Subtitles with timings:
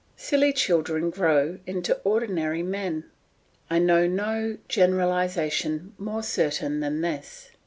[0.17, 3.03] Silly children grow into ordinary men.
[3.69, 7.51] I know no generalisation more certain than this.